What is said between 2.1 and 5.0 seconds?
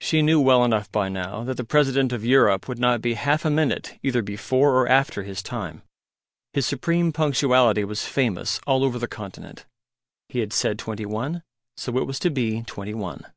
of Europe would not be half a minute either before or